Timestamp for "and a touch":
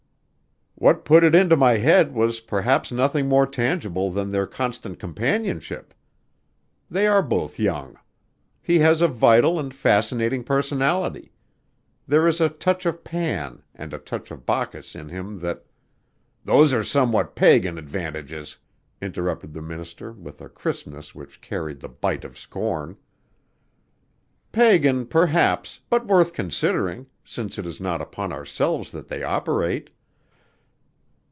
13.75-14.31